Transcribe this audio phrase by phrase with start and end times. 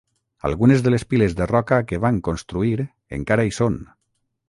[0.47, 2.81] Algunes de les piles de roca que van construir
[3.19, 3.83] encara hi són.